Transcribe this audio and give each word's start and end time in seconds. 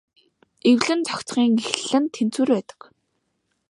Эвлэн 0.69 1.01
зохицохын 1.07 1.51
эхлэл 1.61 1.93
нь 2.01 2.11
тэнцвэр 2.13 2.49
байдаг. 2.53 2.81